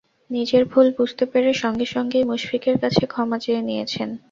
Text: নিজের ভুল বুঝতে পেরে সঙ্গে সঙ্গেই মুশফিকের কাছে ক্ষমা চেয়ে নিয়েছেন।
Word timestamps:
নিজের 0.31 0.63
ভুল 0.65 0.87
বুঝতে 0.97 1.23
পেরে 1.31 1.51
সঙ্গে 1.61 1.85
সঙ্গেই 1.95 2.27
মুশফিকের 2.29 2.75
কাছে 2.83 3.03
ক্ষমা 3.07 3.37
চেয়ে 3.43 3.61
নিয়েছেন। 3.61 4.09